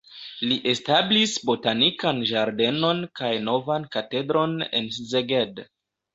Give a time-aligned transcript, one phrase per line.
[0.51, 5.65] Li establis botanikan ĝardenon kaj novan katedron en Szeged.